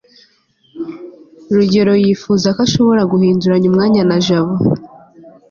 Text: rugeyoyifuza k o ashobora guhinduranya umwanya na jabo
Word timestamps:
rugeyoyifuza 1.55 2.47
k 2.55 2.57
o 2.61 2.63
ashobora 2.65 3.01
guhinduranya 3.11 3.67
umwanya 3.71 4.01
na 4.09 4.17
jabo 4.25 4.55